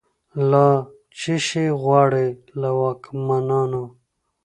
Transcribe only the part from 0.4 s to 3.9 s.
لا« څشي غواړی» له واکمنانو